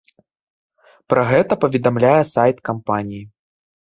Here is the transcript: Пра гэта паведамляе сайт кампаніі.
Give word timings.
Пра 1.11 1.25
гэта 1.31 1.57
паведамляе 1.63 2.13
сайт 2.35 2.57
кампаніі. 2.71 3.21